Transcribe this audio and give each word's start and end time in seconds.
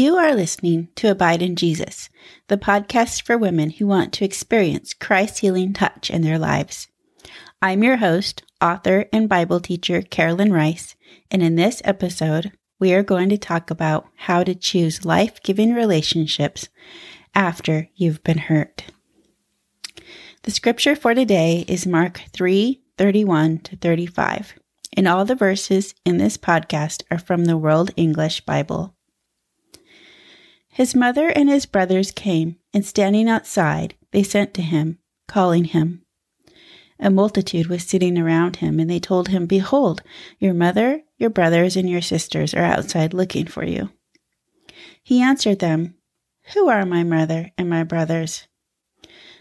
You 0.00 0.16
are 0.16 0.34
listening 0.34 0.88
to 0.94 1.10
Abide 1.10 1.42
in 1.42 1.56
Jesus, 1.56 2.08
the 2.48 2.56
podcast 2.56 3.20
for 3.20 3.36
women 3.36 3.68
who 3.68 3.86
want 3.86 4.14
to 4.14 4.24
experience 4.24 4.94
Christ's 4.94 5.40
healing 5.40 5.74
touch 5.74 6.08
in 6.08 6.22
their 6.22 6.38
lives. 6.38 6.88
I'm 7.60 7.84
your 7.84 7.98
host, 7.98 8.42
author, 8.62 9.04
and 9.12 9.28
Bible 9.28 9.60
teacher, 9.60 10.00
Carolyn 10.00 10.54
Rice, 10.54 10.96
and 11.30 11.42
in 11.42 11.56
this 11.56 11.82
episode, 11.84 12.50
we 12.78 12.94
are 12.94 13.02
going 13.02 13.28
to 13.28 13.36
talk 13.36 13.70
about 13.70 14.08
how 14.16 14.42
to 14.42 14.54
choose 14.54 15.04
life 15.04 15.42
giving 15.42 15.74
relationships 15.74 16.70
after 17.34 17.90
you've 17.94 18.24
been 18.24 18.38
hurt. 18.38 18.84
The 20.44 20.50
scripture 20.50 20.96
for 20.96 21.12
today 21.14 21.66
is 21.68 21.86
Mark 21.86 22.22
3 22.32 22.80
31 22.96 23.58
to 23.58 23.76
35, 23.76 24.54
and 24.96 25.06
all 25.06 25.26
the 25.26 25.34
verses 25.34 25.94
in 26.06 26.16
this 26.16 26.38
podcast 26.38 27.02
are 27.10 27.18
from 27.18 27.44
the 27.44 27.58
World 27.58 27.90
English 27.98 28.40
Bible. 28.46 28.96
His 30.70 30.94
mother 30.94 31.28
and 31.28 31.48
his 31.48 31.66
brothers 31.66 32.12
came, 32.12 32.56
and 32.72 32.86
standing 32.86 33.28
outside, 33.28 33.94
they 34.12 34.22
sent 34.22 34.54
to 34.54 34.62
him, 34.62 34.98
calling 35.26 35.64
him. 35.64 36.02
A 37.00 37.10
multitude 37.10 37.66
was 37.66 37.82
sitting 37.82 38.16
around 38.16 38.56
him, 38.56 38.78
and 38.78 38.88
they 38.88 39.00
told 39.00 39.28
him, 39.28 39.46
Behold, 39.46 40.02
your 40.38 40.54
mother, 40.54 41.02
your 41.18 41.30
brothers, 41.30 41.76
and 41.76 41.88
your 41.88 42.02
sisters 42.02 42.54
are 42.54 42.62
outside 42.62 43.12
looking 43.12 43.46
for 43.46 43.64
you. 43.64 43.90
He 45.02 45.20
answered 45.20 45.58
them, 45.58 45.94
Who 46.54 46.68
are 46.68 46.86
my 46.86 47.02
mother 47.02 47.50
and 47.58 47.68
my 47.68 47.82
brothers? 47.82 48.46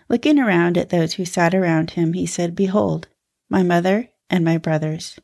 Looking 0.07 0.39
around 0.39 0.77
at 0.77 0.89
those 0.89 1.13
who 1.13 1.25
sat 1.25 1.53
around 1.53 1.91
him, 1.91 2.13
he 2.13 2.25
said, 2.25 2.55
Behold, 2.55 3.07
my 3.49 3.61
mother 3.61 4.09
and 4.29 4.43
my 4.43 4.57
brothers. 4.57 5.19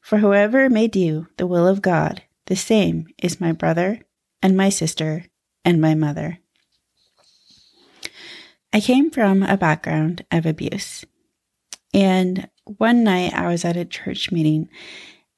For 0.00 0.18
whoever 0.18 0.70
may 0.70 0.86
do 0.86 1.26
the 1.36 1.48
will 1.48 1.66
of 1.66 1.82
God, 1.82 2.22
the 2.46 2.54
same 2.54 3.08
is 3.20 3.40
my 3.40 3.50
brother 3.50 4.02
and 4.46 4.56
my 4.56 4.68
sister 4.68 5.24
and 5.64 5.80
my 5.80 5.92
mother. 5.92 6.38
I 8.72 8.78
came 8.78 9.10
from 9.10 9.42
a 9.42 9.56
background 9.56 10.24
of 10.30 10.46
abuse. 10.46 11.04
And 11.92 12.48
one 12.64 13.02
night 13.02 13.34
I 13.34 13.48
was 13.48 13.64
at 13.64 13.76
a 13.76 13.84
church 13.84 14.30
meeting 14.30 14.68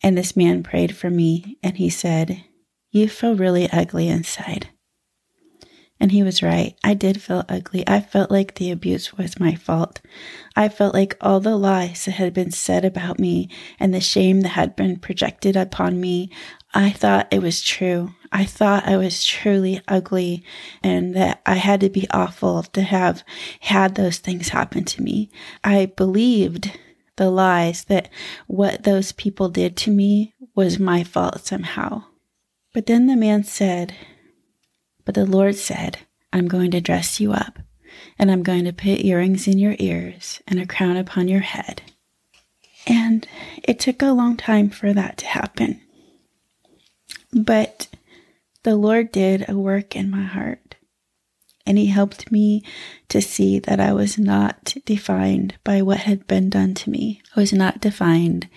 and 0.02 0.16
this 0.16 0.36
man 0.36 0.62
prayed 0.62 0.94
for 0.94 1.08
me 1.08 1.56
and 1.62 1.78
he 1.78 1.88
said, 1.88 2.44
You 2.90 3.08
feel 3.08 3.34
really 3.34 3.70
ugly 3.72 4.08
inside. 4.08 4.68
And 5.98 6.12
he 6.12 6.22
was 6.22 6.42
right. 6.42 6.76
I 6.84 6.92
did 6.92 7.22
feel 7.22 7.44
ugly. 7.48 7.84
I 7.88 8.00
felt 8.00 8.30
like 8.30 8.54
the 8.54 8.70
abuse 8.70 9.16
was 9.16 9.40
my 9.40 9.54
fault. 9.54 10.02
I 10.54 10.68
felt 10.68 10.92
like 10.92 11.16
all 11.22 11.40
the 11.40 11.56
lies 11.56 12.04
that 12.04 12.12
had 12.12 12.34
been 12.34 12.50
said 12.50 12.84
about 12.84 13.18
me 13.18 13.48
and 13.80 13.94
the 13.94 14.00
shame 14.00 14.42
that 14.42 14.50
had 14.50 14.76
been 14.76 14.98
projected 14.98 15.56
upon 15.56 15.98
me, 15.98 16.30
I 16.74 16.90
thought 16.90 17.28
it 17.32 17.40
was 17.40 17.62
true. 17.62 18.10
I 18.30 18.44
thought 18.44 18.86
I 18.86 18.96
was 18.96 19.24
truly 19.24 19.80
ugly 19.88 20.44
and 20.82 21.14
that 21.16 21.40
I 21.46 21.54
had 21.54 21.80
to 21.80 21.88
be 21.88 22.06
awful 22.10 22.62
to 22.62 22.82
have 22.82 23.24
had 23.60 23.94
those 23.94 24.18
things 24.18 24.50
happen 24.50 24.84
to 24.84 25.02
me. 25.02 25.30
I 25.64 25.86
believed 25.86 26.78
the 27.16 27.30
lies 27.30 27.84
that 27.84 28.08
what 28.46 28.84
those 28.84 29.12
people 29.12 29.48
did 29.48 29.76
to 29.78 29.90
me 29.90 30.34
was 30.54 30.78
my 30.78 31.04
fault 31.04 31.46
somehow. 31.46 32.04
But 32.74 32.86
then 32.86 33.06
the 33.06 33.16
man 33.16 33.44
said, 33.44 33.94
But 35.04 35.14
the 35.14 35.26
Lord 35.26 35.56
said, 35.56 35.98
I'm 36.32 36.48
going 36.48 36.70
to 36.72 36.80
dress 36.80 37.18
you 37.18 37.32
up, 37.32 37.58
and 38.18 38.30
I'm 38.30 38.42
going 38.42 38.64
to 38.64 38.72
put 38.72 39.04
earrings 39.04 39.48
in 39.48 39.58
your 39.58 39.74
ears 39.78 40.42
and 40.46 40.60
a 40.60 40.66
crown 40.66 40.96
upon 40.96 41.28
your 41.28 41.40
head. 41.40 41.82
And 42.86 43.26
it 43.64 43.80
took 43.80 44.02
a 44.02 44.12
long 44.12 44.36
time 44.36 44.68
for 44.70 44.92
that 44.92 45.16
to 45.18 45.26
happen. 45.26 45.80
But 47.32 47.88
the 48.62 48.76
Lord 48.76 49.12
did 49.12 49.48
a 49.48 49.56
work 49.56 49.94
in 49.94 50.10
my 50.10 50.22
heart, 50.22 50.76
and 51.66 51.78
He 51.78 51.86
helped 51.86 52.32
me 52.32 52.64
to 53.08 53.20
see 53.20 53.58
that 53.60 53.80
I 53.80 53.92
was 53.92 54.18
not 54.18 54.76
defined 54.84 55.56
by 55.64 55.82
what 55.82 56.00
had 56.00 56.26
been 56.26 56.50
done 56.50 56.74
to 56.74 56.90
me. 56.90 57.22
I 57.36 57.40
was 57.40 57.52
not 57.52 57.80
defined 57.80 58.48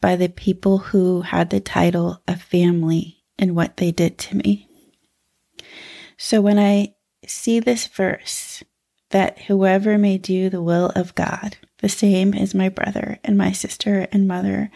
by 0.00 0.16
the 0.16 0.28
people 0.28 0.78
who 0.78 1.22
had 1.22 1.50
the 1.50 1.60
title 1.60 2.22
of 2.28 2.42
family 2.42 3.24
and 3.38 3.56
what 3.56 3.78
they 3.78 3.90
did 3.90 4.18
to 4.18 4.36
me. 4.36 4.68
So 6.16 6.40
when 6.40 6.58
I 6.58 6.94
see 7.26 7.58
this 7.58 7.86
verse, 7.86 8.62
that 9.10 9.42
whoever 9.42 9.98
may 9.98 10.18
do 10.18 10.50
the 10.50 10.62
will 10.62 10.90
of 10.94 11.14
God, 11.14 11.56
the 11.78 11.88
same 11.88 12.34
as 12.34 12.54
my 12.54 12.68
brother 12.68 13.18
and 13.24 13.38
my 13.38 13.52
sister 13.52 14.06
and 14.12 14.28
mother, 14.28 14.70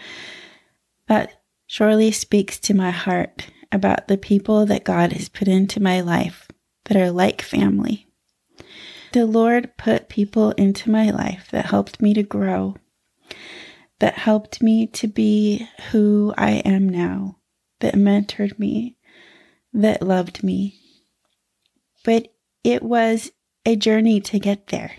that 1.09 1.38
surely 1.68 2.10
speaks 2.10 2.58
to 2.58 2.74
my 2.74 2.90
heart 2.90 3.50
about 3.70 4.08
the 4.08 4.16
people 4.16 4.64
that 4.64 4.84
God 4.84 5.12
has 5.12 5.28
put 5.28 5.46
into 5.46 5.78
my 5.80 6.00
life 6.00 6.48
that 6.86 6.96
are 6.96 7.10
like 7.10 7.42
family. 7.42 8.08
The 9.12 9.26
Lord 9.26 9.76
put 9.76 10.08
people 10.08 10.52
into 10.52 10.90
my 10.90 11.10
life 11.10 11.48
that 11.52 11.66
helped 11.66 12.00
me 12.00 12.14
to 12.14 12.22
grow, 12.22 12.76
that 13.98 14.14
helped 14.14 14.62
me 14.62 14.86
to 14.86 15.06
be 15.06 15.68
who 15.90 16.32
I 16.38 16.52
am 16.64 16.88
now, 16.88 17.36
that 17.80 17.94
mentored 17.94 18.58
me, 18.58 18.96
that 19.74 20.02
loved 20.02 20.42
me. 20.42 20.80
But 22.02 22.32
it 22.64 22.82
was 22.82 23.30
a 23.66 23.76
journey 23.76 24.20
to 24.22 24.38
get 24.38 24.68
there. 24.68 24.92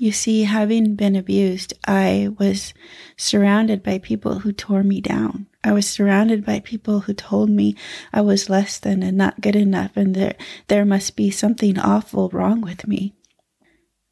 You 0.00 0.12
see, 0.12 0.44
having 0.44 0.94
been 0.94 1.16
abused, 1.16 1.74
I 1.86 2.28
was 2.38 2.72
surrounded 3.16 3.82
by 3.82 3.98
people 3.98 4.40
who 4.40 4.52
tore 4.52 4.84
me 4.84 5.00
down. 5.00 5.46
I 5.64 5.72
was 5.72 5.88
surrounded 5.88 6.46
by 6.46 6.60
people 6.60 7.00
who 7.00 7.14
told 7.14 7.50
me 7.50 7.74
I 8.12 8.20
was 8.20 8.48
less 8.48 8.78
than 8.78 9.02
and 9.02 9.16
not 9.16 9.40
good 9.40 9.56
enough 9.56 9.96
and 9.96 10.14
there, 10.14 10.36
there 10.68 10.84
must 10.84 11.16
be 11.16 11.32
something 11.32 11.78
awful 11.78 12.28
wrong 12.28 12.60
with 12.60 12.86
me. 12.86 13.14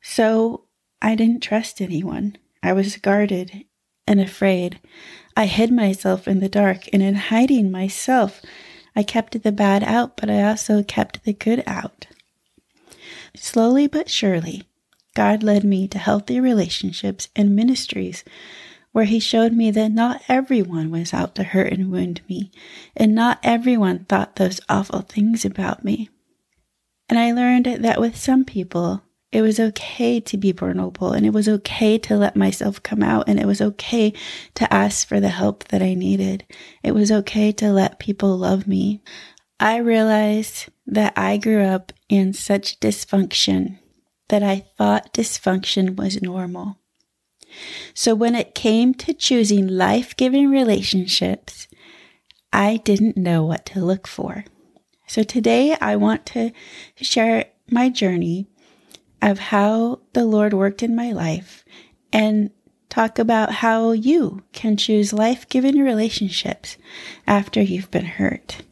So 0.02 0.64
I 1.00 1.14
didn't 1.14 1.42
trust 1.42 1.80
anyone. 1.80 2.36
I 2.64 2.72
was 2.72 2.96
guarded 2.96 3.64
and 4.08 4.20
afraid. 4.20 4.80
I 5.36 5.46
hid 5.46 5.70
myself 5.70 6.26
in 6.26 6.40
the 6.40 6.48
dark, 6.48 6.88
and 6.92 7.02
in 7.02 7.14
hiding 7.14 7.70
myself, 7.70 8.40
I 8.94 9.02
kept 9.02 9.42
the 9.42 9.52
bad 9.52 9.84
out, 9.84 10.16
but 10.16 10.30
I 10.30 10.42
also 10.42 10.82
kept 10.82 11.24
the 11.24 11.32
good 11.32 11.62
out. 11.66 12.06
Slowly 13.34 13.86
but 13.86 14.08
surely, 14.08 14.65
God 15.16 15.42
led 15.42 15.64
me 15.64 15.88
to 15.88 15.98
healthy 15.98 16.38
relationships 16.38 17.30
and 17.34 17.56
ministries 17.56 18.22
where 18.92 19.06
He 19.06 19.18
showed 19.18 19.54
me 19.54 19.70
that 19.70 19.90
not 19.90 20.20
everyone 20.28 20.90
was 20.90 21.14
out 21.14 21.34
to 21.36 21.42
hurt 21.42 21.72
and 21.72 21.90
wound 21.90 22.20
me, 22.28 22.50
and 22.94 23.14
not 23.14 23.40
everyone 23.42 24.04
thought 24.04 24.36
those 24.36 24.60
awful 24.68 25.00
things 25.00 25.46
about 25.46 25.84
me. 25.84 26.10
And 27.08 27.18
I 27.18 27.32
learned 27.32 27.64
that 27.64 27.98
with 27.98 28.14
some 28.14 28.44
people, 28.44 29.02
it 29.32 29.40
was 29.40 29.58
okay 29.58 30.20
to 30.20 30.36
be 30.36 30.52
vulnerable 30.52 31.12
and 31.12 31.24
it 31.24 31.32
was 31.32 31.48
okay 31.48 31.96
to 31.98 32.16
let 32.16 32.36
myself 32.36 32.82
come 32.82 33.02
out 33.02 33.28
and 33.28 33.40
it 33.40 33.46
was 33.46 33.62
okay 33.62 34.12
to 34.54 34.72
ask 34.72 35.08
for 35.08 35.18
the 35.18 35.30
help 35.30 35.64
that 35.68 35.82
I 35.82 35.94
needed. 35.94 36.44
It 36.82 36.92
was 36.92 37.10
okay 37.10 37.52
to 37.52 37.72
let 37.72 37.98
people 37.98 38.36
love 38.36 38.66
me. 38.66 39.00
I 39.58 39.78
realized 39.78 40.68
that 40.86 41.14
I 41.16 41.38
grew 41.38 41.62
up 41.62 41.92
in 42.08 42.34
such 42.34 42.80
dysfunction 42.80 43.78
that 44.28 44.42
I 44.42 44.64
thought 44.76 45.14
dysfunction 45.14 45.96
was 45.96 46.22
normal. 46.22 46.78
So 47.94 48.14
when 48.14 48.34
it 48.34 48.54
came 48.54 48.94
to 48.94 49.14
choosing 49.14 49.66
life 49.66 50.16
giving 50.16 50.50
relationships, 50.50 51.68
I 52.52 52.78
didn't 52.78 53.16
know 53.16 53.44
what 53.44 53.66
to 53.66 53.84
look 53.84 54.06
for. 54.06 54.44
So 55.06 55.22
today 55.22 55.76
I 55.80 55.96
want 55.96 56.26
to 56.26 56.52
share 56.96 57.46
my 57.70 57.88
journey 57.88 58.48
of 59.22 59.38
how 59.38 60.00
the 60.12 60.24
Lord 60.24 60.52
worked 60.52 60.82
in 60.82 60.96
my 60.96 61.12
life 61.12 61.64
and 62.12 62.50
talk 62.88 63.18
about 63.18 63.52
how 63.52 63.92
you 63.92 64.42
can 64.52 64.76
choose 64.76 65.12
life 65.12 65.48
giving 65.48 65.78
relationships 65.78 66.76
after 67.26 67.62
you've 67.62 67.90
been 67.90 68.04
hurt. 68.04 68.62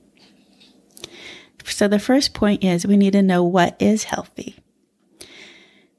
So 1.64 1.88
the 1.88 1.98
first 1.98 2.34
point 2.34 2.62
is 2.62 2.86
we 2.86 2.96
need 2.96 3.14
to 3.14 3.22
know 3.22 3.42
what 3.42 3.80
is 3.80 4.04
healthy. 4.04 4.56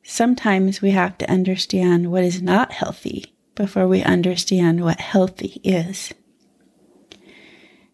Sometimes 0.08 0.84
we 0.84 0.92
have 0.92 1.18
to 1.18 1.30
understand 1.30 2.12
what 2.12 2.24
is 2.24 2.40
not 2.40 2.72
healthy 2.72 3.36
before 3.56 3.88
we 3.88 4.04
understand 4.04 4.84
what 4.84 5.00
healthy 5.00 5.60
is. 5.64 6.14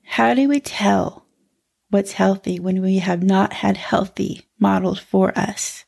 How 0.03 0.33
do 0.33 0.49
we 0.49 0.59
tell 0.59 1.25
what's 1.89 2.11
healthy 2.11 2.59
when 2.59 2.81
we 2.81 2.97
have 2.97 3.23
not 3.23 3.53
had 3.53 3.77
healthy 3.77 4.45
modeled 4.59 4.99
for 4.99 5.31
us? 5.39 5.85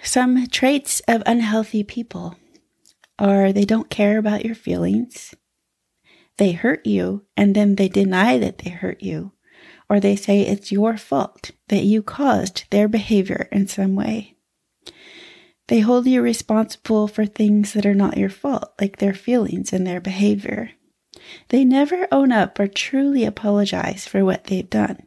Some 0.00 0.46
traits 0.46 1.02
of 1.08 1.24
unhealthy 1.26 1.82
people 1.82 2.36
are 3.18 3.52
they 3.52 3.64
don't 3.64 3.90
care 3.90 4.18
about 4.18 4.44
your 4.44 4.54
feelings, 4.54 5.34
they 6.36 6.52
hurt 6.52 6.86
you, 6.86 7.24
and 7.36 7.56
then 7.56 7.74
they 7.74 7.88
deny 7.88 8.38
that 8.38 8.58
they 8.58 8.70
hurt 8.70 9.02
you, 9.02 9.32
or 9.90 9.98
they 9.98 10.14
say 10.14 10.42
it's 10.42 10.70
your 10.70 10.96
fault 10.96 11.50
that 11.66 11.82
you 11.82 12.00
caused 12.00 12.70
their 12.70 12.86
behavior 12.86 13.48
in 13.50 13.66
some 13.66 13.96
way. 13.96 14.35
They 15.68 15.80
hold 15.80 16.06
you 16.06 16.22
responsible 16.22 17.08
for 17.08 17.26
things 17.26 17.72
that 17.72 17.86
are 17.86 17.94
not 17.94 18.16
your 18.16 18.30
fault, 18.30 18.72
like 18.80 18.98
their 18.98 19.14
feelings 19.14 19.72
and 19.72 19.86
their 19.86 20.00
behavior. 20.00 20.70
They 21.48 21.64
never 21.64 22.06
own 22.12 22.30
up 22.30 22.58
or 22.60 22.68
truly 22.68 23.24
apologize 23.24 24.06
for 24.06 24.24
what 24.24 24.44
they've 24.44 24.68
done. 24.68 25.02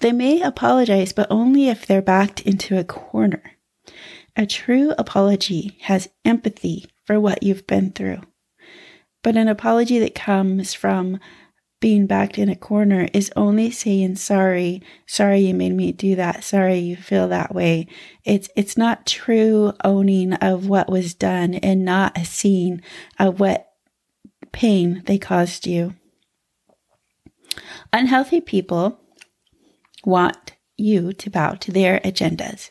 They 0.00 0.12
may 0.12 0.42
apologize, 0.42 1.12
but 1.12 1.30
only 1.30 1.68
if 1.68 1.86
they're 1.86 2.02
backed 2.02 2.40
into 2.42 2.78
a 2.78 2.84
corner. 2.84 3.42
A 4.36 4.46
true 4.46 4.92
apology 4.98 5.78
has 5.82 6.08
empathy 6.24 6.86
for 7.04 7.18
what 7.18 7.42
you've 7.42 7.66
been 7.66 7.90
through. 7.92 8.20
But 9.22 9.36
an 9.36 9.48
apology 9.48 9.98
that 9.98 10.14
comes 10.14 10.74
from 10.74 11.18
being 11.80 12.06
backed 12.06 12.38
in 12.38 12.48
a 12.48 12.56
corner 12.56 13.08
is 13.12 13.30
only 13.36 13.70
saying 13.70 14.16
sorry, 14.16 14.82
sorry 15.06 15.40
you 15.40 15.54
made 15.54 15.74
me 15.74 15.92
do 15.92 16.16
that, 16.16 16.42
sorry 16.42 16.78
you 16.78 16.96
feel 16.96 17.28
that 17.28 17.54
way. 17.54 17.86
It's 18.24 18.48
it's 18.56 18.76
not 18.76 19.06
true 19.06 19.72
owning 19.84 20.34
of 20.34 20.68
what 20.68 20.90
was 20.90 21.14
done 21.14 21.54
and 21.54 21.84
not 21.84 22.18
a 22.18 22.24
scene 22.24 22.82
of 23.18 23.38
what 23.38 23.72
pain 24.50 25.02
they 25.06 25.18
caused 25.18 25.66
you. 25.66 25.94
Unhealthy 27.92 28.40
people 28.40 29.00
want 30.04 30.54
you 30.76 31.12
to 31.12 31.30
bow 31.30 31.54
to 31.54 31.72
their 31.72 32.00
agendas. 32.00 32.70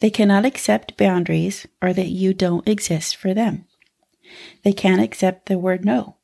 They 0.00 0.10
cannot 0.10 0.44
accept 0.44 0.96
boundaries 0.96 1.66
or 1.80 1.92
that 1.92 2.08
you 2.08 2.34
don't 2.34 2.68
exist 2.68 3.16
for 3.16 3.32
them. 3.32 3.66
They 4.62 4.72
can't 4.72 5.00
accept 5.00 5.46
the 5.46 5.58
word 5.58 5.84
no. 5.84 6.16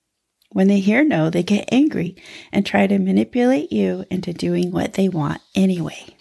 When 0.51 0.69
they 0.69 0.81
hear 0.81 1.05
no, 1.05 1.31
they 1.31 1.43
get 1.43 1.69
angry 1.73 2.17
and 2.53 2.67
try 2.67 2.87
to 2.87 2.99
manipulate 2.99 3.73
you 3.73 4.05
into 4.11 4.33
doing 4.33 4.73
what 4.73 4.95
they 4.95 5.09
want 5.09 5.41
anyway. 5.55 6.17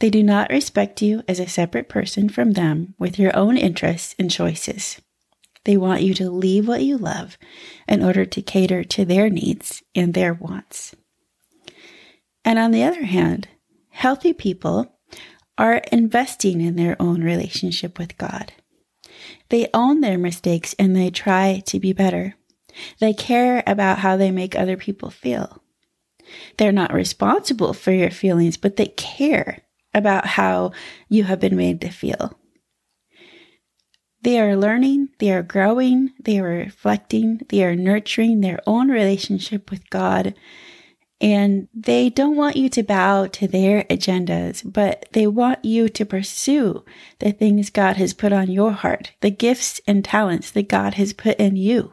They 0.00 0.10
do 0.10 0.22
not 0.22 0.50
respect 0.50 1.02
you 1.02 1.22
as 1.28 1.38
a 1.38 1.48
separate 1.48 1.88
person 1.88 2.28
from 2.28 2.52
them 2.52 2.94
with 2.98 3.18
your 3.18 3.36
own 3.36 3.56
interests 3.56 4.14
and 4.18 4.30
choices. 4.30 5.00
They 5.64 5.76
want 5.76 6.02
you 6.02 6.14
to 6.14 6.30
leave 6.30 6.66
what 6.66 6.82
you 6.82 6.96
love 6.96 7.36
in 7.86 8.02
order 8.02 8.24
to 8.24 8.42
cater 8.42 8.82
to 8.82 9.04
their 9.04 9.28
needs 9.28 9.82
and 9.94 10.14
their 10.14 10.32
wants. 10.32 10.96
And 12.44 12.58
on 12.58 12.70
the 12.70 12.82
other 12.82 13.04
hand, 13.04 13.48
healthy 13.90 14.32
people 14.32 14.98
are 15.58 15.82
investing 15.92 16.62
in 16.62 16.76
their 16.76 16.96
own 17.00 17.22
relationship 17.22 17.98
with 17.98 18.16
God. 18.16 18.52
They 19.50 19.68
own 19.74 20.00
their 20.00 20.16
mistakes 20.16 20.74
and 20.78 20.96
they 20.96 21.10
try 21.10 21.62
to 21.66 21.78
be 21.78 21.92
better. 21.92 22.36
They 23.00 23.12
care 23.12 23.62
about 23.66 23.98
how 23.98 24.16
they 24.16 24.30
make 24.30 24.56
other 24.56 24.76
people 24.76 25.10
feel. 25.10 25.62
They're 26.56 26.72
not 26.72 26.92
responsible 26.92 27.72
for 27.72 27.92
your 27.92 28.10
feelings, 28.10 28.56
but 28.56 28.76
they 28.76 28.86
care 28.86 29.62
about 29.92 30.26
how 30.26 30.72
you 31.08 31.24
have 31.24 31.40
been 31.40 31.56
made 31.56 31.80
to 31.80 31.90
feel. 31.90 32.38
They 34.22 34.38
are 34.38 34.56
learning, 34.56 35.08
they 35.18 35.32
are 35.32 35.42
growing, 35.42 36.10
they 36.22 36.38
are 36.38 36.44
reflecting, 36.44 37.40
they 37.48 37.64
are 37.64 37.74
nurturing 37.74 38.40
their 38.40 38.60
own 38.66 38.88
relationship 38.88 39.70
with 39.70 39.88
God. 39.88 40.34
And 41.22 41.68
they 41.74 42.08
don't 42.08 42.36
want 42.36 42.56
you 42.56 42.68
to 42.70 42.82
bow 42.82 43.26
to 43.26 43.46
their 43.46 43.84
agendas, 43.84 44.62
but 44.64 45.06
they 45.12 45.26
want 45.26 45.64
you 45.64 45.88
to 45.88 46.04
pursue 46.06 46.84
the 47.18 47.32
things 47.32 47.70
God 47.70 47.96
has 47.96 48.14
put 48.14 48.32
on 48.32 48.50
your 48.50 48.72
heart, 48.72 49.12
the 49.20 49.30
gifts 49.30 49.80
and 49.86 50.04
talents 50.04 50.50
that 50.50 50.68
God 50.68 50.94
has 50.94 51.12
put 51.12 51.38
in 51.38 51.56
you. 51.56 51.92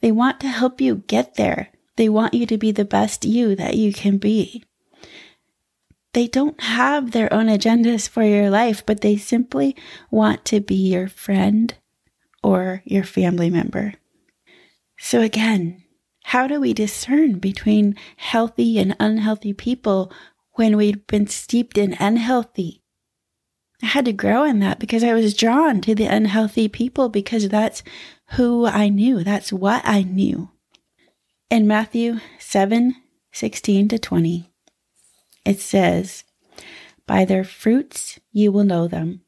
They 0.00 0.12
want 0.12 0.40
to 0.40 0.48
help 0.48 0.80
you 0.80 1.02
get 1.06 1.34
there. 1.34 1.70
They 1.96 2.08
want 2.08 2.34
you 2.34 2.46
to 2.46 2.58
be 2.58 2.72
the 2.72 2.84
best 2.84 3.24
you 3.24 3.56
that 3.56 3.74
you 3.74 3.92
can 3.92 4.18
be. 4.18 4.64
They 6.12 6.26
don't 6.26 6.60
have 6.62 7.10
their 7.10 7.32
own 7.32 7.46
agendas 7.46 8.08
for 8.08 8.22
your 8.22 8.48
life, 8.48 8.84
but 8.86 9.02
they 9.02 9.16
simply 9.16 9.76
want 10.10 10.44
to 10.46 10.60
be 10.60 10.74
your 10.74 11.08
friend 11.08 11.74
or 12.42 12.82
your 12.84 13.04
family 13.04 13.50
member. 13.50 13.94
So 14.98 15.20
again, 15.20 15.84
how 16.24 16.46
do 16.46 16.58
we 16.58 16.72
discern 16.72 17.38
between 17.38 17.96
healthy 18.16 18.78
and 18.78 18.96
unhealthy 18.98 19.52
people 19.52 20.10
when 20.52 20.76
we've 20.76 21.06
been 21.06 21.26
steeped 21.26 21.76
in 21.76 21.94
unhealthy? 22.00 22.82
I 23.82 23.86
had 23.86 24.06
to 24.06 24.12
grow 24.12 24.44
in 24.44 24.58
that 24.60 24.78
because 24.78 25.04
I 25.04 25.12
was 25.12 25.34
drawn 25.34 25.80
to 25.82 25.94
the 25.94 26.06
unhealthy 26.06 26.66
people 26.66 27.10
because 27.10 27.48
that's 27.48 27.82
who 28.32 28.66
I 28.66 28.88
knew. 28.88 29.22
That's 29.22 29.52
what 29.52 29.82
I 29.84 30.02
knew. 30.02 30.50
In 31.50 31.66
Matthew 31.66 32.20
7 32.38 32.96
16 33.32 33.88
to 33.88 33.98
20, 33.98 34.50
it 35.44 35.60
says, 35.60 36.24
By 37.06 37.24
their 37.24 37.44
fruits 37.44 38.18
you 38.32 38.50
will 38.50 38.64
know 38.64 38.88
them. 38.88 39.20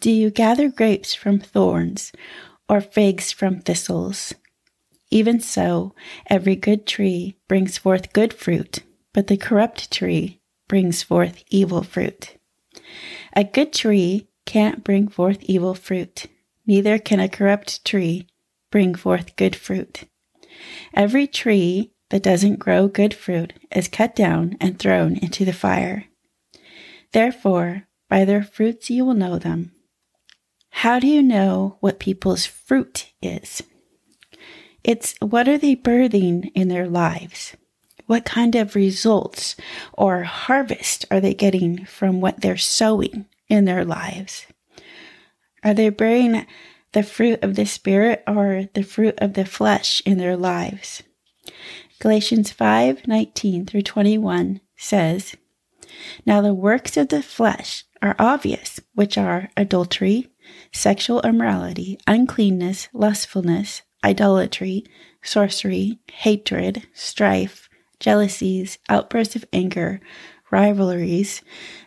Do 0.00 0.10
you 0.10 0.30
gather 0.30 0.68
grapes 0.68 1.14
from 1.14 1.38
thorns 1.38 2.10
or 2.68 2.80
figs 2.80 3.30
from 3.30 3.60
thistles? 3.60 4.34
Even 5.10 5.40
so, 5.40 5.94
every 6.26 6.56
good 6.56 6.86
tree 6.86 7.36
brings 7.48 7.78
forth 7.78 8.12
good 8.12 8.32
fruit, 8.32 8.80
but 9.12 9.28
the 9.28 9.36
corrupt 9.36 9.90
tree 9.90 10.40
brings 10.68 11.02
forth 11.02 11.42
evil 11.50 11.82
fruit. 11.82 12.36
A 13.34 13.44
good 13.44 13.72
tree 13.72 14.28
can't 14.44 14.82
bring 14.82 15.08
forth 15.08 15.38
evil 15.42 15.74
fruit 15.74 16.26
neither 16.66 16.98
can 16.98 17.20
a 17.20 17.28
corrupt 17.28 17.84
tree 17.84 18.26
bring 18.70 18.94
forth 18.94 19.36
good 19.36 19.56
fruit. 19.56 20.04
Every 20.94 21.26
tree 21.26 21.92
that 22.10 22.22
doesn't 22.22 22.58
grow 22.58 22.88
good 22.88 23.14
fruit 23.14 23.52
is 23.70 23.88
cut 23.88 24.14
down 24.14 24.56
and 24.60 24.78
thrown 24.78 25.16
into 25.16 25.44
the 25.44 25.52
fire. 25.52 26.06
Therefore, 27.12 27.86
by 28.08 28.24
their 28.24 28.42
fruits 28.42 28.90
you 28.90 29.04
will 29.04 29.14
know 29.14 29.38
them. 29.38 29.72
How 30.70 30.98
do 30.98 31.06
you 31.06 31.22
know 31.22 31.76
what 31.80 31.98
people's 31.98 32.46
fruit 32.46 33.12
is? 33.22 33.62
It's 34.82 35.14
what 35.20 35.48
are 35.48 35.58
they 35.58 35.76
birthing 35.76 36.50
in 36.54 36.68
their 36.68 36.88
lives? 36.88 37.56
What 38.06 38.24
kind 38.24 38.56
of 38.56 38.74
results 38.74 39.56
or 39.92 40.24
harvest 40.24 41.04
are 41.10 41.20
they 41.20 41.34
getting 41.34 41.84
from 41.84 42.20
what 42.20 42.40
they're 42.40 42.56
sowing 42.56 43.26
in 43.48 43.66
their 43.66 43.84
lives? 43.84 44.46
Are 45.62 45.74
they 45.74 45.90
bearing 45.90 46.46
the 46.92 47.02
fruit 47.02 47.42
of 47.42 47.54
the 47.54 47.66
Spirit 47.66 48.22
or 48.26 48.64
the 48.72 48.82
fruit 48.82 49.14
of 49.18 49.34
the 49.34 49.44
flesh 49.44 50.00
in 50.06 50.16
their 50.16 50.36
lives? 50.36 51.02
Galatians 51.98 52.50
5 52.50 53.06
19 53.06 53.66
through 53.66 53.82
21 53.82 54.60
says, 54.76 55.36
Now 56.24 56.40
the 56.40 56.54
works 56.54 56.96
of 56.96 57.08
the 57.08 57.22
flesh 57.22 57.84
are 58.00 58.16
obvious, 58.18 58.80
which 58.94 59.18
are 59.18 59.50
adultery, 59.54 60.28
sexual 60.72 61.20
immorality, 61.20 61.98
uncleanness, 62.06 62.88
lustfulness, 62.94 63.82
idolatry, 64.02 64.84
sorcery, 65.22 65.98
hatred, 66.10 66.86
strife, 66.94 67.68
jealousies, 67.98 68.78
outbursts 68.88 69.36
of 69.36 69.44
anger, 69.52 70.00
rivalries, 70.50 71.42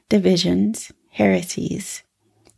divisions, 0.10 0.92
heresies 1.10 2.03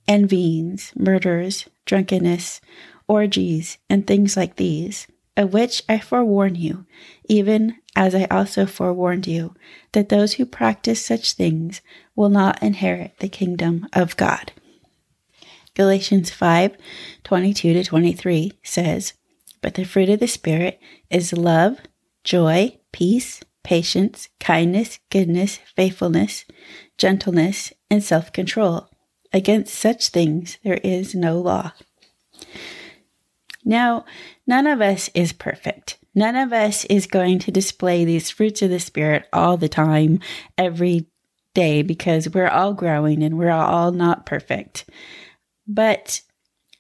envyings, 0.08 0.92
murders, 0.96 1.68
drunkenness, 1.86 2.62
orgies, 3.08 3.78
and 3.90 4.06
things 4.06 4.36
like 4.36 4.56
these, 4.56 5.08
of 5.38 5.54
which 5.54 5.84
I 5.88 6.00
forewarn 6.00 6.56
you, 6.56 6.86
even 7.26 7.76
as 7.96 8.16
I 8.16 8.26
also 8.26 8.66
forewarned 8.66 9.28
you, 9.28 9.54
that 9.94 10.10
those 10.10 10.34
who 10.34 10.46
practice 10.46 11.06
such 11.06 11.34
things 11.34 11.82
will 12.16 12.30
not 12.30 12.62
inherit 12.62 13.20
the 13.20 13.30
kingdom 13.30 13.88
of 13.94 14.18
God. 14.18 14.52
Galatians 15.76 16.32
5 16.32 16.78
22 17.24 17.74
to 17.74 17.84
23 17.84 18.52
says, 18.64 19.14
But 19.62 19.76
the 19.76 19.84
fruit 19.84 20.10
of 20.10 20.20
the 20.20 20.28
Spirit 20.28 20.80
is 21.10 21.34
love, 21.34 21.80
joy, 22.24 22.78
peace, 22.92 23.42
patience, 23.64 24.30
kindness, 24.40 25.00
goodness, 25.10 25.60
faithfulness, 25.76 26.46
gentleness, 26.98 27.74
and 27.90 28.04
self 28.04 28.32
control. 28.32 28.90
Against 29.36 29.76
such 29.76 30.08
things 30.08 30.60
there 30.64 30.80
is 30.82 31.14
no 31.14 31.42
law. 31.42 31.74
Now, 33.66 34.06
none 34.48 34.66
of 34.66 34.80
us 34.80 35.10
is 35.14 35.34
perfect. 35.34 35.98
None 36.16 36.38
of 36.38 36.54
us 36.54 36.86
is 36.86 37.06
going 37.06 37.40
to 37.40 37.52
display 37.52 38.06
these 38.06 38.30
fruits 38.30 38.62
of 38.62 38.70
the 38.70 38.80
Spirit 38.80 39.28
all 39.34 39.58
the 39.58 39.68
time, 39.68 40.22
every 40.58 41.08
day, 41.54 41.82
because 41.82 42.30
we're 42.30 42.48
all 42.48 42.74
growing 42.74 43.24
and 43.24 43.38
we're 43.38 43.52
all 43.52 43.92
not 43.92 44.26
perfect. 44.26 44.90
But 45.68 46.22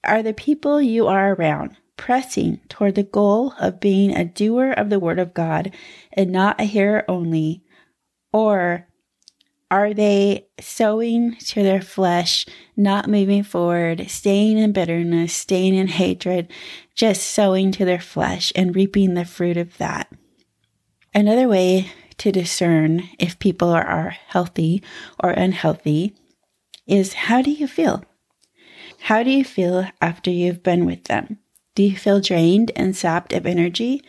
are 0.05 0.23
the 0.23 0.33
people 0.33 0.81
you 0.81 1.07
are 1.07 1.33
around 1.33 1.75
pressing 1.97 2.61
toward 2.69 2.95
the 2.95 3.03
goal 3.03 3.53
of 3.59 3.81
being 3.81 4.15
a 4.15 4.23
doer 4.23 4.71
of 4.71 4.89
the 4.89 4.99
Word 4.99 5.19
of 5.19 5.33
God 5.33 5.75
and 6.13 6.31
not 6.31 6.61
a 6.61 6.63
hearer 6.63 7.03
only? 7.09 7.63
Or 8.31 8.87
are 9.71 9.93
they 9.93 10.47
sowing 10.59 11.35
to 11.37 11.63
their 11.63 11.81
flesh, 11.81 12.45
not 12.77 13.09
moving 13.09 13.43
forward, 13.43 14.09
staying 14.09 14.57
in 14.57 14.71
bitterness, 14.71 15.33
staying 15.33 15.75
in 15.75 15.87
hatred, 15.87 16.51
just 16.93 17.23
sowing 17.23 17.71
to 17.71 17.85
their 17.85 17.99
flesh 17.99 18.53
and 18.55 18.75
reaping 18.75 19.13
the 19.13 19.25
fruit 19.25 19.57
of 19.57 19.77
that? 19.77 20.11
Another 21.13 21.47
way 21.47 21.91
to 22.17 22.31
discern 22.31 23.09
if 23.19 23.39
people 23.39 23.69
are, 23.69 23.85
are 23.85 24.15
healthy 24.27 24.83
or 25.23 25.31
unhealthy 25.31 26.15
is 26.87 27.13
how 27.13 27.41
do 27.41 27.51
you 27.51 27.67
feel? 27.67 28.03
How 29.01 29.23
do 29.23 29.31
you 29.31 29.43
feel 29.43 29.87
after 30.01 30.29
you've 30.29 30.63
been 30.63 30.85
with 30.85 31.05
them? 31.05 31.39
Do 31.73 31.83
you 31.83 31.97
feel 31.97 32.21
drained 32.21 32.71
and 32.75 32.95
sapped 32.95 33.33
of 33.33 33.45
energy, 33.45 34.01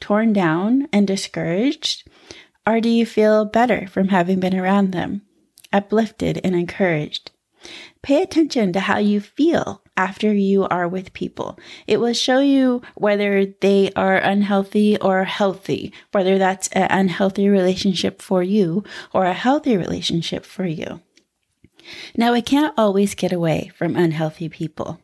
torn 0.00 0.32
down 0.32 0.88
and 0.92 1.06
discouraged? 1.06 2.08
Or 2.66 2.80
do 2.80 2.88
you 2.88 3.04
feel 3.04 3.44
better 3.44 3.86
from 3.88 4.08
having 4.08 4.40
been 4.40 4.58
around 4.58 4.92
them, 4.92 5.22
uplifted 5.72 6.40
and 6.44 6.54
encouraged? 6.54 7.32
Pay 8.02 8.22
attention 8.22 8.72
to 8.72 8.80
how 8.80 8.98
you 8.98 9.20
feel 9.20 9.82
after 9.96 10.32
you 10.32 10.64
are 10.64 10.88
with 10.88 11.12
people. 11.12 11.58
It 11.86 12.00
will 12.00 12.12
show 12.12 12.40
you 12.40 12.82
whether 12.94 13.46
they 13.46 13.90
are 13.94 14.16
unhealthy 14.16 14.98
or 15.00 15.24
healthy, 15.24 15.92
whether 16.10 16.38
that's 16.38 16.68
an 16.68 16.88
unhealthy 16.90 17.48
relationship 17.48 18.20
for 18.20 18.42
you 18.42 18.84
or 19.12 19.24
a 19.24 19.32
healthy 19.32 19.76
relationship 19.76 20.44
for 20.44 20.66
you. 20.66 21.00
Now, 22.16 22.32
we 22.32 22.42
can't 22.42 22.74
always 22.76 23.14
get 23.14 23.32
away 23.32 23.70
from 23.74 23.96
unhealthy 23.96 24.48
people. 24.48 25.00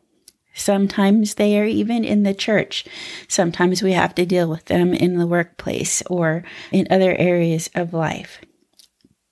Sometimes 0.53 1.35
they 1.35 1.59
are 1.59 1.65
even 1.65 2.03
in 2.03 2.23
the 2.23 2.33
church. 2.33 2.85
Sometimes 3.27 3.81
we 3.81 3.93
have 3.93 4.13
to 4.15 4.25
deal 4.25 4.49
with 4.49 4.65
them 4.65 4.93
in 4.93 5.17
the 5.17 5.27
workplace 5.27 6.01
or 6.07 6.43
in 6.71 6.87
other 6.89 7.15
areas 7.15 7.69
of 7.75 7.93
life. 7.93 8.39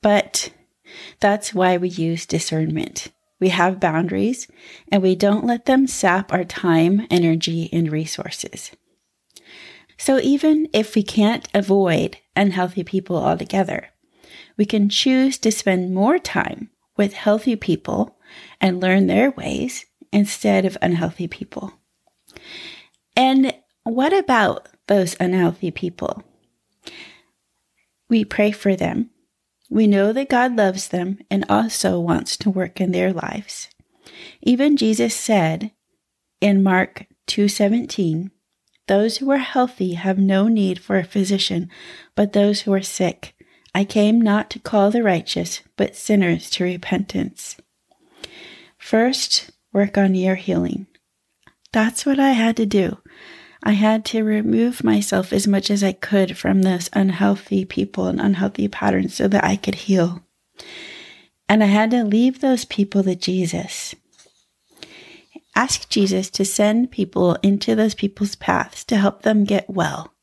But 0.02 0.52
that's 1.20 1.54
why 1.54 1.78
we 1.78 1.90
use 1.90 2.26
discernment. 2.26 3.12
We 3.40 3.50
have 3.50 3.80
boundaries 3.80 4.48
and 4.92 5.04
we 5.04 5.16
don't 5.16 5.46
let 5.46 5.66
them 5.66 5.86
sap 5.86 6.32
our 6.32 6.44
time, 6.44 7.06
energy, 7.12 7.70
and 7.72 7.92
resources. 7.92 8.72
So 9.98 10.20
even 10.20 10.70
if 10.74 10.96
we 10.96 11.04
can't 11.04 11.48
avoid 11.54 12.18
unhealthy 12.36 12.84
people 12.84 13.18
altogether, 13.18 13.90
we 14.56 14.66
can 14.66 14.90
choose 14.90 15.38
to 15.40 15.52
spend 15.52 15.94
more 15.94 16.20
time 16.20 16.70
with 16.96 17.14
healthy 17.14 17.56
people 17.56 18.18
and 18.62 18.82
learn 18.82 19.08
their 19.08 19.32
ways 19.32 19.86
instead 20.12 20.66
of 20.66 20.78
unhealthy 20.82 21.28
people. 21.28 21.74
And 23.16 23.54
what 23.84 24.14
about 24.14 24.70
those 24.88 25.16
unhealthy 25.20 25.72
people? 25.72 26.24
We 28.10 28.24
pray 28.24 28.52
for 28.52 28.76
them. 28.76 29.10
We 29.70 29.88
know 29.88 30.14
that 30.14 30.30
God 30.30 30.56
loves 30.56 30.88
them 30.88 31.20
and 31.30 31.44
also 31.50 32.00
wants 32.00 32.38
to 32.38 32.50
work 32.50 32.80
in 32.80 32.92
their 32.92 33.12
lives. 33.12 33.70
Even 34.42 34.78
Jesus 34.78 35.14
said 35.14 35.72
in 36.40 36.64
Mark 36.64 37.06
2:17, 37.26 38.32
"Those 38.88 39.18
who 39.18 39.30
are 39.32 39.38
healthy 39.38 39.96
have 39.96 40.18
no 40.18 40.48
need 40.48 40.80
for 40.80 40.98
a 40.98 41.04
physician, 41.04 41.70
but 42.16 42.32
those 42.32 42.62
who 42.62 42.74
are 42.74 42.82
sick. 42.82 43.36
I 43.76 43.84
came 43.84 44.22
not 44.22 44.50
to 44.52 44.60
call 44.60 44.90
the 44.90 45.04
righteous, 45.04 45.62
but 45.76 45.96
sinners 45.96 46.50
to 46.52 46.64
repentance." 46.64 47.58
First, 48.78 49.52
work 49.74 49.98
on 49.98 50.16
your 50.16 50.36
healing. 50.36 50.88
That's 51.72 52.06
what 52.06 52.20
I 52.20 52.32
had 52.32 52.58
to 52.58 52.66
do. 52.66 52.98
I 53.64 53.72
had 53.72 54.06
to 54.06 54.24
remove 54.24 54.84
myself 54.84 55.34
as 55.34 55.48
much 55.48 55.70
as 55.70 55.84
I 55.84 55.92
could 55.92 56.38
from 56.38 56.62
those 56.62 56.90
unhealthy 56.94 57.66
people 57.66 58.08
and 58.08 58.22
unhealthy 58.22 58.68
patterns 58.68 59.16
so 59.16 59.28
that 59.28 59.44
I 59.44 59.56
could 59.56 59.76
heal. 59.76 60.24
And 61.50 61.64
I 61.64 61.68
had 61.68 61.92
to 61.92 62.04
leave 62.04 62.40
those 62.40 62.66
people 62.66 63.04
to 63.04 63.16
Jesus. 63.16 63.96
Ask 65.56 65.90
Jesus 65.90 66.30
to 66.32 66.46
send 66.46 66.92
people 66.92 67.36
into 67.42 67.76
those 67.76 67.96
people's 67.96 68.36
paths 68.36 68.84
to 68.86 68.98
help 68.98 69.24
them 69.24 69.44
get 69.44 69.70
well. 69.70 70.14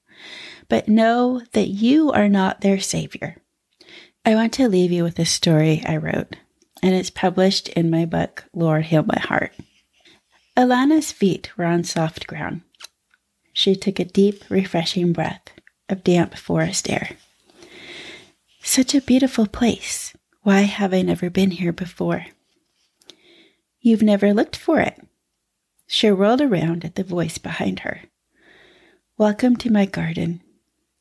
But 0.68 0.88
know 0.88 1.42
that 1.52 1.68
you 1.68 2.12
are 2.12 2.28
not 2.28 2.60
their 2.60 2.80
savior. 2.80 3.42
I 4.24 4.34
want 4.34 4.54
to 4.54 4.68
leave 4.68 4.92
you 4.92 5.02
with 5.02 5.18
a 5.18 5.26
story 5.26 5.82
I 5.86 5.96
wrote 5.96 6.36
and 6.84 6.94
it's 6.94 7.08
published 7.08 7.70
in 7.70 7.88
my 7.88 8.04
book, 8.04 8.44
Lord 8.52 8.84
Heal 8.84 9.04
My 9.04 9.18
Heart. 9.18 9.54
Alana's 10.54 11.12
feet 11.12 11.50
were 11.56 11.64
on 11.64 11.82
soft 11.82 12.26
ground. 12.26 12.60
She 13.54 13.74
took 13.74 13.98
a 13.98 14.04
deep, 14.04 14.44
refreshing 14.50 15.14
breath 15.14 15.48
of 15.88 16.04
damp 16.04 16.34
forest 16.34 16.90
air. 16.90 17.16
Such 18.62 18.94
a 18.94 19.00
beautiful 19.00 19.46
place. 19.46 20.14
Why 20.42 20.60
have 20.60 20.92
I 20.92 21.00
never 21.00 21.30
been 21.30 21.52
here 21.52 21.72
before? 21.72 22.26
You've 23.80 24.02
never 24.02 24.34
looked 24.34 24.54
for 24.54 24.78
it. 24.80 25.00
She 25.86 26.10
whirled 26.10 26.42
around 26.42 26.84
at 26.84 26.96
the 26.96 27.02
voice 27.02 27.38
behind 27.38 27.78
her. 27.80 28.02
Welcome 29.16 29.56
to 29.56 29.72
my 29.72 29.86
garden. 29.86 30.42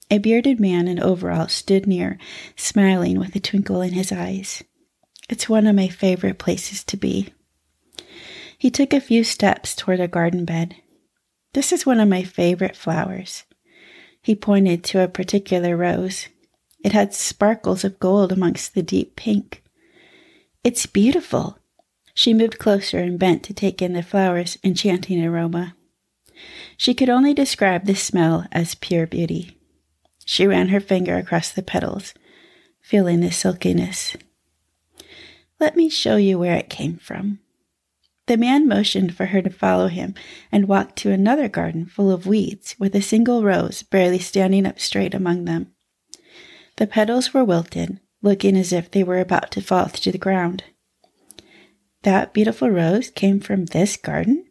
A 0.10 0.18
bearded 0.18 0.62
man 0.62 0.88
in 0.88 1.04
overalls 1.04 1.52
stood 1.52 1.86
near, 1.86 2.18
smiling 2.56 3.20
with 3.20 3.36
a 3.36 3.42
twinkle 3.42 3.82
in 3.82 3.92
his 3.92 4.14
eyes. 4.14 4.64
It's 5.30 5.50
one 5.50 5.68
of 5.68 5.76
my 5.76 5.88
favorite 5.88 6.38
places 6.38 6.84
to 6.86 6.98
be. 6.98 7.34
He 8.58 8.70
took 8.70 8.94
a 8.94 9.02
few 9.02 9.24
steps 9.24 9.76
toward 9.76 10.00
a 10.00 10.08
garden 10.08 10.46
bed. 10.46 10.76
This 11.54 11.72
is 11.72 11.86
one 11.86 12.00
of 12.00 12.10
my 12.10 12.24
favorite 12.24 12.76
flowers. 12.76 13.44
He 14.22 14.36
pointed 14.36 14.84
to 14.86 15.04
a 15.04 15.08
particular 15.08 15.76
rose. 15.76 16.28
It 16.84 16.92
had 16.92 17.14
sparkles 17.14 17.84
of 17.84 18.00
gold 18.00 18.32
amongst 18.32 18.74
the 18.74 18.82
deep 18.82 19.16
pink. 19.16 19.64
It's 20.64 20.86
beautiful. 20.86 21.58
She 22.14 22.34
moved 22.34 22.60
closer 22.60 23.00
and 23.00 23.20
bent 23.20 23.44
to 23.44 23.54
take 23.54 23.82
in 23.82 23.94
the 23.94 24.04
flower's 24.04 24.58
enchanting 24.64 25.24
aroma. 25.24 25.76
She 26.78 26.94
could 26.94 27.10
only 27.10 27.34
describe 27.34 27.86
the 27.86 27.96
smell 27.96 28.46
as 28.52 28.76
pure 28.76 29.08
beauty. 29.08 29.58
She 30.26 30.48
ran 30.48 30.70
her 30.70 30.80
finger 30.80 31.18
across 31.18 31.52
the 31.52 31.62
petals, 31.62 32.14
feeling 32.82 33.20
the 33.20 33.32
silkiness. 33.32 34.16
Let 35.60 35.76
me 35.76 35.90
show 35.90 36.16
you 36.16 36.40
where 36.40 36.56
it 36.56 36.70
came 36.70 36.98
from. 36.98 37.40
The 38.28 38.38
man 38.38 38.68
motioned 38.68 39.16
for 39.16 39.28
her 39.28 39.42
to 39.42 39.50
follow 39.50 39.88
him 39.88 40.16
and 40.52 40.68
walked 40.68 40.96
to 41.00 41.12
another 41.12 41.50
garden 41.50 41.86
full 41.86 42.12
of 42.12 42.26
weeds 42.26 42.76
with 42.80 42.96
a 42.96 43.02
single 43.02 43.44
rose 43.44 43.84
barely 43.84 44.20
standing 44.20 44.66
up 44.66 44.80
straight 44.80 45.14
among 45.14 45.46
them. 45.46 45.74
The 46.78 46.88
petals 46.88 47.34
were 47.34 47.44
wilted, 47.44 48.00
looking 48.22 48.56
as 48.56 48.72
if 48.72 48.90
they 48.90 49.04
were 49.04 49.20
about 49.20 49.52
to 49.52 49.62
fall 49.62 49.90
to 49.90 50.12
the 50.12 50.18
ground. 50.18 50.64
That 52.04 52.34
beautiful 52.34 52.70
rose 52.70 53.10
came 53.10 53.40
from 53.40 53.66
this 53.66 53.98
garden? 53.98 54.46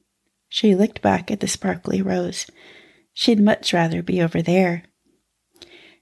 She 0.48 0.74
looked 0.74 1.00
back 1.00 1.30
at 1.30 1.40
the 1.40 1.48
sparkly 1.48 2.02
rose. 2.02 2.46
She'd 3.14 3.40
much 3.40 3.72
rather 3.72 4.02
be 4.02 4.20
over 4.20 4.42
there. 4.42 4.84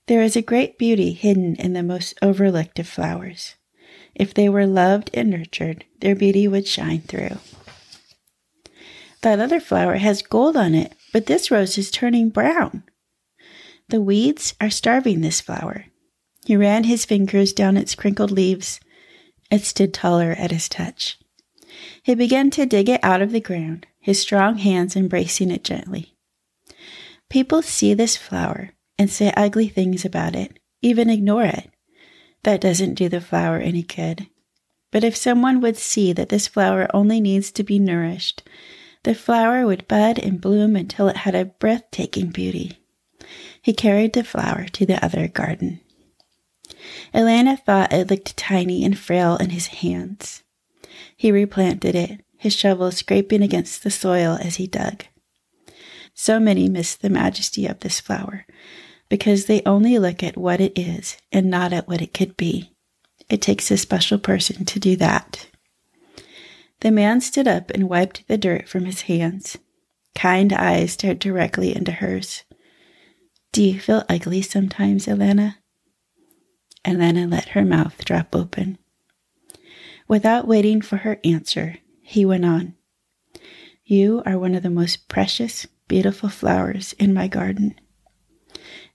There 0.07 0.23
is 0.23 0.35
a 0.35 0.42
great 0.42 0.76
beauty 0.76 1.12
hidden 1.12 1.54
in 1.57 1.73
the 1.73 1.85
most 1.85 2.19
overlooked 2.21 2.80
of 2.80 2.88
flowers. 2.88 3.54
If 4.14 4.35
they 4.35 4.49
were 4.49 4.67
loved 4.67 5.11
and 5.14 5.31
nurtured, 5.31 5.85
their 6.00 6.14
beauty 6.14 6.49
would 6.49 6.67
shine 6.67 7.02
through. 7.02 7.38
That 9.23 9.40
other 9.40 9.61
flower 9.61 9.97
has 9.97 10.23
gold 10.23 10.57
on 10.57 10.75
it, 10.75 10.95
but 11.12 11.26
this 11.26 11.50
rose 11.50 11.76
is 11.76 11.90
turning 11.90 12.31
brown. 12.31 12.85
The 13.88 14.00
weeds 14.00 14.55
are 14.61 14.71
starving 14.71 15.21
this 15.21 15.40
flower. 15.40 15.87
He 16.47 16.57
ran 16.57 16.85
his 16.85 17.05
fingers 17.05 17.52
down 17.52 17.76
its 17.76 17.95
crinkled 17.95 18.31
leaves. 18.31 18.81
It 19.50 19.62
stood 19.62 19.93
taller 19.93 20.33
at 20.33 20.50
his 20.50 20.69
touch. 20.69 21.19
He 22.02 22.14
began 22.14 22.50
to 22.50 22.67
dig 22.67 22.88
it 22.88 23.02
out 23.02 23.23
of 23.23 23.33
the 23.33 23.40
ground, 23.40 23.87
his 24.00 24.21
strong 24.21 24.59
hands 24.59 24.97
embracing 24.97 25.50
it 25.50 25.64
gently. 25.64 26.14
People 27.29 27.62
see 27.62 27.95
this 27.95 28.17
flower 28.17 28.71
and 28.99 29.11
say 29.11 29.33
ugly 29.37 29.69
things 29.69 30.05
about 30.05 30.35
it, 30.35 30.59
even 30.83 31.11
ignore 31.11 31.45
it. 31.45 31.69
That 32.42 32.61
doesn't 32.61 32.94
do 32.94 33.09
the 33.09 33.20
flower 33.20 33.59
any 33.59 33.82
good. 33.82 34.26
But 34.90 35.04
if 35.04 35.16
someone 35.16 35.61
would 35.61 35.76
see 35.76 36.12
that 36.12 36.30
this 36.30 36.49
flower 36.49 36.88
only 36.94 37.20
needs 37.20 37.50
to 37.52 37.62
be 37.62 37.78
nourished, 37.78 38.42
the 39.04 39.14
flower 39.14 39.66
would 39.66 39.88
bud 39.88 40.18
and 40.18 40.40
bloom 40.40 40.76
until 40.76 41.09
it 41.09 41.18
had 41.18 41.35
a 41.35 41.44
breathtaking 41.44 42.30
beauty. 42.30 42.78
He 43.62 43.73
carried 43.73 44.12
the 44.12 44.25
flower 44.25 44.66
to 44.66 44.87
the 44.87 45.02
other 45.04 45.28
garden. 45.28 45.80
Alana 47.14 47.59
thought 47.62 47.92
it 47.92 48.11
looked 48.11 48.37
tiny 48.37 48.85
and 48.85 48.99
frail 48.99 49.37
in 49.37 49.50
his 49.50 49.66
hands. 49.66 50.42
He 51.16 51.30
replanted 51.30 51.94
it, 51.94 52.25
his 52.37 52.54
shovel 52.54 52.90
scraping 52.90 53.42
against 53.42 53.82
the 53.82 53.90
soil 53.90 54.38
as 54.40 54.56
he 54.56 54.66
dug. 54.66 55.04
So 56.14 56.40
many 56.40 56.68
miss 56.68 56.97
the 56.97 57.11
majesty 57.11 57.66
of 57.66 57.80
this 57.80 58.00
flower, 58.00 58.47
because 59.11 59.45
they 59.45 59.61
only 59.67 59.99
look 59.99 60.23
at 60.23 60.38
what 60.38 60.61
it 60.61 60.79
is 60.79 61.19
and 61.31 61.50
not 61.50 61.75
at 61.75 61.87
what 61.87 62.00
it 62.00 62.14
could 62.14 62.35
be. 62.38 62.73
It 63.29 63.43
takes 63.43 63.71
a 63.71 63.76
special 63.76 64.19
person 64.19 64.64
to 64.64 64.81
do 64.81 64.97
that. 64.97 65.49
The 66.81 66.90
man 66.90 67.21
stood 67.21 67.47
up 67.47 67.71
and 67.71 67.90
wiped 67.90 68.26
the 68.26 68.38
dirt 68.38 68.67
from 68.69 68.87
his 68.87 69.02
hands. 69.02 69.59
Kind 70.14 70.52
eyes 70.52 70.93
stared 70.93 71.19
directly 71.19 71.76
into 71.76 71.93
hers. 71.93 72.45
Do 73.52 73.62
you 73.62 73.79
feel 73.79 74.05
ugly 74.09 74.43
sometimes, 74.43 75.07
Alana? 75.07 75.57
Alana 76.85 77.31
let 77.31 77.50
her 77.50 77.64
mouth 77.64 78.02
drop 78.05 78.35
open. 78.35 78.79
Without 80.09 80.47
waiting 80.47 80.81
for 80.81 80.99
her 80.99 81.21
answer, 81.25 81.76
he 82.02 82.25
went 82.25 82.45
on. 82.45 82.75
You 83.85 84.23
are 84.25 84.38
one 84.38 84.55
of 84.55 84.62
the 84.62 84.71
most 84.71 85.09
precious, 85.09 85.67
beautiful 85.88 86.29
flowers 86.29 86.95
in 86.95 87.12
my 87.12 87.29
garden. 87.29 87.75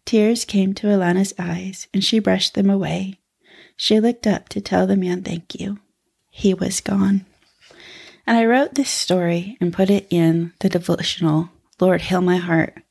Tears 0.06 0.46
came 0.46 0.74
to 0.76 0.88
Alana's 0.88 1.34
eyes, 1.40 1.88
and 1.94 2.04
she 2.04 2.20
brushed 2.20 2.54
them 2.54 2.70
away. 2.70 3.20
She 3.76 4.00
looked 4.00 4.28
up 4.28 4.50
to 4.50 4.62
tell 4.62 4.86
the 4.86 4.96
man 4.96 5.24
thank 5.24 5.60
you. 5.60 5.80
He 6.30 6.54
was 6.54 6.80
gone. 6.82 7.26
And 8.28 8.38
I 8.38 8.46
wrote 8.46 8.76
this 8.76 8.90
story 8.90 9.58
and 9.60 9.74
put 9.74 9.90
it 9.90 10.08
in 10.10 10.54
the 10.60 10.70
devotional 10.70 11.50
Lord, 11.80 12.04
heal 12.04 12.22
my 12.22 12.38
heart, 12.38 12.82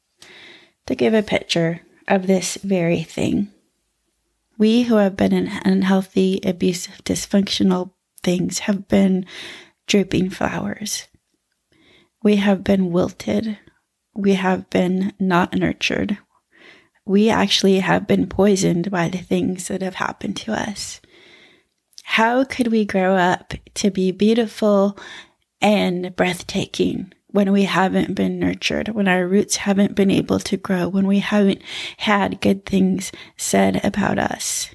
to 0.87 0.94
give 0.94 1.14
a 1.14 1.23
picture 1.23 1.80
of 2.06 2.26
this 2.26 2.56
very 2.62 3.02
thing. 3.02 3.50
We 4.59 4.83
who 4.85 4.97
have 4.97 5.16
been 5.16 5.33
in 5.33 5.49
unhealthy, 5.64 6.40
abusive, 6.44 7.02
dysfunctional 7.04 7.92
things 8.23 8.61
have 8.61 8.88
been 8.88 9.26
drooping 9.87 10.30
flowers. 10.30 11.09
We 12.23 12.37
have 12.37 12.62
been 12.62 12.92
wilted. 12.92 13.59
We 14.14 14.35
have 14.35 14.71
been 14.71 15.12
not 15.18 15.54
nurtured. 15.54 16.18
We 17.06 17.28
actually 17.28 17.80
have 17.80 18.06
been 18.06 18.26
poisoned 18.26 18.90
by 18.90 19.08
the 19.08 19.18
things 19.18 19.68
that 19.68 19.82
have 19.82 19.96
happened 19.96 20.37
to 20.38 20.52
us. 20.52 21.00
How 22.02 22.44
could 22.44 22.68
we 22.68 22.84
grow 22.84 23.16
up 23.16 23.54
to 23.75 23.90
be 23.90 24.11
beautiful 24.11 24.99
and 25.61 26.14
breathtaking 26.16 27.12
when 27.28 27.50
we 27.50 27.64
haven't 27.64 28.14
been 28.14 28.38
nurtured, 28.38 28.88
when 28.88 29.08
our 29.08 29.26
roots 29.26 29.56
haven't 29.56 29.96
been 29.96 30.11
able 30.11 30.38
to 30.38 30.56
grow, 30.56 30.88
when 30.88 31.06
we 31.06 31.18
haven't 31.18 31.61
had 31.96 32.40
good 32.40 32.64
things 32.64 33.11
said 33.37 33.84
about 33.84 34.18
us. 34.18 34.70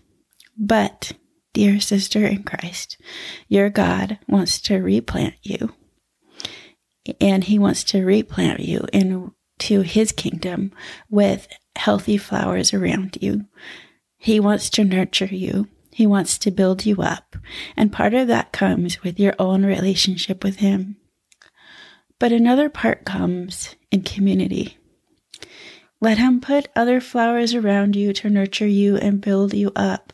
But, 0.58 1.14
dear 1.54 1.80
sister 1.80 2.26
in 2.26 2.44
Christ, 2.44 2.98
your 3.48 3.70
God 3.70 4.20
wants 4.28 4.60
to 4.64 4.78
replant 4.80 5.36
you. 5.42 5.74
And 7.22 7.46
he 7.46 7.58
wants 7.58 7.86
to 7.86 8.04
replant 8.04 8.60
you 8.60 8.86
into 8.92 9.82
his 9.82 10.12
kingdom 10.12 10.74
with 11.10 11.48
healthy 11.80 12.18
flowers 12.18 12.74
around 12.74 13.18
you. 13.22 13.46
He 14.18 14.40
wants 14.40 14.70
to 14.72 14.84
nurture 14.84 15.26
you. 15.26 15.68
He 15.92 16.06
wants 16.06 16.38
to 16.40 16.52
build 16.52 16.86
you 16.86 17.02
up. 17.02 17.38
And 17.76 17.92
part 17.92 18.14
of 18.14 18.28
that 18.28 18.52
comes 18.52 19.02
with 19.02 19.20
your 19.20 19.34
own 19.40 19.66
relationship 19.66 20.44
with 20.44 20.58
him. 20.58 20.98
But 22.20 22.34
another 22.34 22.70
part 22.70 23.06
comes 23.06 23.76
in 23.92 24.04
community. 24.04 24.78
Let 26.02 26.18
him 26.18 26.42
put 26.42 26.68
other 26.76 27.00
flowers 27.00 27.54
around 27.54 27.96
you 27.96 28.14
to 28.14 28.30
nurture 28.30 28.68
you 28.68 28.98
and 28.98 29.22
build 29.22 29.54
you 29.54 29.72
up. 29.76 30.14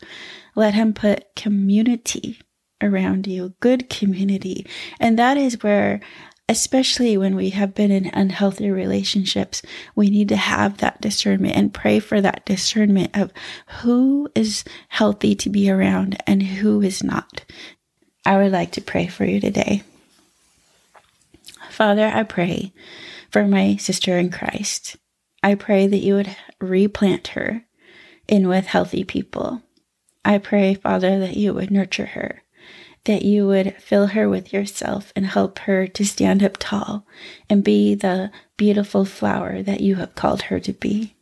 Let 0.55 0.75
him 0.75 0.93
put 0.93 1.35
community 1.35 2.39
around 2.81 3.25
you, 3.25 3.53
good 3.59 3.89
community. 3.89 4.67
And 4.99 5.17
that 5.17 5.37
is 5.37 5.63
where, 5.63 5.99
especially 6.47 7.17
when 7.17 7.35
we 7.35 7.49
have 7.49 7.73
been 7.73 7.91
in 7.91 8.11
unhealthy 8.13 8.69
relationships, 8.69 9.61
we 9.95 10.09
need 10.09 10.29
to 10.29 10.35
have 10.35 10.77
that 10.77 11.01
discernment 11.01 11.55
and 11.55 11.73
pray 11.73 11.99
for 11.99 12.21
that 12.21 12.45
discernment 12.45 13.17
of 13.17 13.31
who 13.81 14.29
is 14.35 14.63
healthy 14.89 15.33
to 15.35 15.49
be 15.49 15.69
around 15.69 16.21
and 16.27 16.43
who 16.43 16.81
is 16.81 17.03
not. 17.03 17.43
I 18.25 18.37
would 18.37 18.51
like 18.51 18.71
to 18.73 18.81
pray 18.81 19.07
for 19.07 19.25
you 19.25 19.39
today. 19.39 19.83
Father, 21.69 22.07
I 22.07 22.23
pray 22.23 22.73
for 23.31 23.45
my 23.45 23.75
sister 23.77 24.17
in 24.17 24.31
Christ. 24.31 24.97
I 25.43 25.55
pray 25.55 25.87
that 25.87 25.97
you 25.97 26.15
would 26.15 26.35
replant 26.61 27.29
her 27.29 27.65
in 28.27 28.47
with 28.47 28.65
healthy 28.65 29.03
people. 29.03 29.61
I 30.23 30.37
pray, 30.37 30.73
Father, 30.73 31.19
that 31.19 31.37
you 31.37 31.53
would 31.53 31.69
nurture 31.69 32.07
her, 32.07 32.41
that 33.05 33.23
you 33.23 33.47
would 33.47 33.75
fill 33.81 34.07
her 34.07 34.27
with 34.29 34.53
yourself 34.53 35.11
and 35.15 35.25
help 35.25 35.59
her 35.59 35.87
to 35.87 36.05
stand 36.05 36.43
up 36.43 36.57
tall 36.59 37.05
and 37.49 37.63
be 37.63 37.95
the 37.95 38.31
beautiful 38.57 39.05
flower 39.05 39.61
that 39.63 39.81
you 39.81 39.95
have 39.95 40.15
called 40.15 40.43
her 40.43 40.59
to 40.59 40.73
be. 40.73 41.15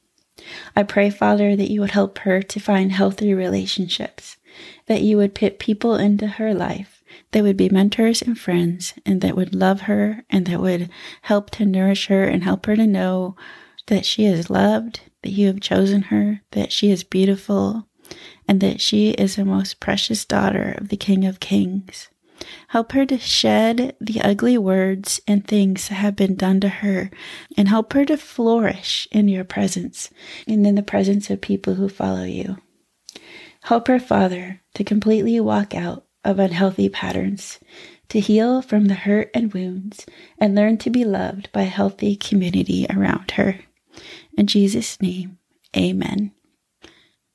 I 0.76 0.84
pray, 0.84 1.10
Father, 1.10 1.56
that 1.56 1.70
you 1.70 1.82
would 1.82 1.92
help 1.92 2.20
her 2.20 2.42
to 2.42 2.60
find 2.60 2.92
healthy 2.92 3.34
relationships, 3.34 4.38
that 4.88 5.02
you 5.02 5.18
would 5.18 5.36
put 5.36 5.60
people 5.60 5.96
into 5.96 6.28
her 6.28 6.54
life 6.54 7.04
that 7.32 7.44
would 7.44 7.58
be 7.58 7.70
mentors 7.70 8.22
and 8.22 8.38
friends 8.38 8.94
and 9.06 9.22
that 9.22 9.36
would 9.36 9.54
love 9.54 9.82
her 9.82 10.24
and 10.30 10.46
that 10.46 10.62
would 10.62 10.90
help 11.24 11.50
to 11.52 11.66
nourish 11.66 12.08
her 12.08 12.24
and 12.24 12.44
help 12.44 12.66
her 12.66 12.76
to 12.76 12.88
know 12.88 13.36
that 13.88 14.06
she 14.06 14.26
is 14.26 14.50
loved, 14.50 15.02
that 15.24 15.32
you 15.32 15.48
have 15.48 15.60
chosen 15.60 16.04
her, 16.04 16.42
that 16.52 16.72
she 16.72 16.90
is 16.90 17.04
beautiful, 17.04 17.88
and 18.48 18.62
that 18.62 18.82
she 18.82 19.12
is 19.12 19.36
the 19.36 19.46
most 19.46 19.80
precious 19.80 20.26
daughter 20.26 20.76
of 20.78 20.90
the 20.90 20.98
King 20.98 21.26
of 21.26 21.40
Kings. 21.40 22.10
Help 22.70 22.92
her 22.92 23.06
to 23.06 23.18
shed 23.18 23.96
the 24.02 24.20
ugly 24.22 24.58
words 24.58 25.22
and 25.28 25.48
things 25.48 25.88
that 25.88 25.96
have 25.96 26.16
been 26.16 26.36
done 26.36 26.60
to 26.60 26.70
her, 26.70 27.10
and 27.56 27.68
help 27.68 27.94
her 27.94 28.06
to 28.06 28.18
flourish 28.18 29.08
in 29.12 29.28
your 29.28 29.44
presence 29.44 30.10
and 30.48 30.66
in 30.66 30.76
the 30.76 30.84
presence 30.84 31.30
of 31.30 31.42
people 31.42 31.76
who 31.76 31.88
follow 31.88 32.24
you. 32.24 32.58
Help 33.64 33.88
her, 33.88 34.00
Father, 34.00 34.62
to 34.74 34.84
completely 34.84 35.40
walk 35.40 35.74
out 35.74 36.06
of 36.26 36.40
unhealthy 36.40 36.90
patterns, 36.90 37.60
to 38.10 38.20
heal 38.20 38.62
from 38.62 38.86
the 38.86 38.94
hurt 38.94 39.30
and 39.34 39.54
wounds, 39.54 40.06
and 40.38 40.56
learn 40.56 40.78
to 40.78 40.90
be 40.90 41.06
loved 41.06 41.52
by 41.52 41.62
a 41.62 41.66
healthy 41.66 42.16
community 42.16 42.86
around 42.90 43.32
her. 43.32 43.60
In 44.38 44.48
Jesus' 44.48 45.02
name, 45.02 45.38
amen. 45.78 46.32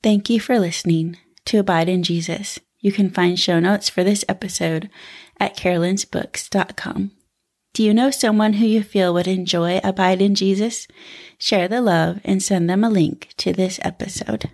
Thank 0.02 0.30
you 0.30 0.38
for 0.38 0.58
listening 0.60 1.16
to 1.46 1.58
Abide 1.58 1.88
in 1.88 2.04
Jesus. 2.04 2.60
You 2.80 2.92
can 2.92 3.10
find 3.10 3.38
show 3.38 3.58
notes 3.58 3.88
for 3.88 4.04
this 4.04 4.24
episode 4.28 4.88
at 5.40 5.56
carolynsbooks.com. 5.56 7.10
Do 7.74 7.82
you 7.82 7.92
know 7.92 8.10
someone 8.10 8.54
who 8.54 8.66
you 8.66 8.82
feel 8.82 9.12
would 9.14 9.26
enjoy 9.26 9.80
Abide 9.82 10.22
in 10.22 10.36
Jesus? 10.36 10.86
Share 11.38 11.66
the 11.66 11.80
love 11.80 12.20
and 12.24 12.42
send 12.42 12.70
them 12.70 12.84
a 12.84 12.90
link 12.90 13.30
to 13.38 13.52
this 13.52 13.80
episode. 13.82 14.48